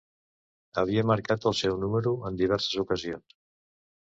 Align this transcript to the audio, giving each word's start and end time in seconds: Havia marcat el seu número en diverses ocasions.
Havia 0.81 1.03
marcat 1.11 1.45
el 1.49 1.57
seu 1.59 1.77
número 1.83 2.15
en 2.31 2.41
diverses 2.41 2.81
ocasions. 2.87 3.39